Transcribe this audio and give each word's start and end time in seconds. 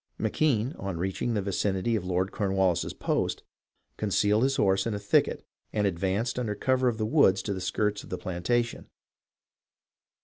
McKenne, 0.19 0.73
on 0.79 0.97
reaching 0.97 1.35
the 1.35 1.43
vicinity 1.43 1.95
of 1.95 2.03
Lord 2.03 2.31
Cornwallis's 2.31 2.91
post, 2.95 3.43
concealed 3.97 4.41
his 4.41 4.55
horse 4.55 4.87
in 4.87 4.95
a 4.95 4.99
thicket 4.99 5.45
and 5.71 5.85
ad 5.85 5.97
vanced 5.97 6.39
under 6.39 6.55
cover 6.55 6.87
of 6.87 6.97
the 6.97 7.05
wood 7.05 7.35
to 7.35 7.53
the 7.53 7.61
skirts 7.61 8.03
of 8.03 8.09
the 8.09 8.17
planta 8.17 8.65
tion. 8.65 8.89